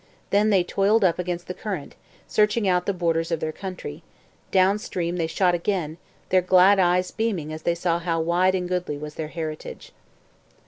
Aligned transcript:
Then 0.31 0.49
they 0.49 0.63
toiled 0.63 1.03
up 1.03 1.19
against 1.19 1.45
the 1.45 1.53
current, 1.53 1.93
searching 2.27 2.67
out 2.67 2.87
the 2.87 2.91
borders 2.91 3.29
of 3.29 3.39
their 3.39 3.51
country; 3.51 4.01
down 4.49 4.79
stream 4.79 5.17
they 5.17 5.27
shot 5.27 5.53
again, 5.53 5.99
their 6.29 6.41
glad 6.41 6.79
eyes 6.79 7.11
beaming 7.11 7.53
as 7.53 7.61
they 7.61 7.75
saw 7.75 7.99
how 7.99 8.19
wide 8.19 8.55
and 8.55 8.67
goodly 8.67 8.97
was 8.97 9.13
their 9.13 9.27
heritage. 9.27 9.91